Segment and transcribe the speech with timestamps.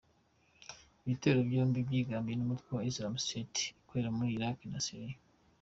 [1.03, 5.17] Ibitero byombi byigambwe n’umutwe wa Islamic State ukorera muri Iraq na Syria.